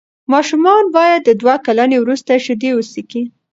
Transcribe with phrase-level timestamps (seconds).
[0.33, 3.23] ماشومان باید د دوه کلنۍ وروسته شیدې وڅښي.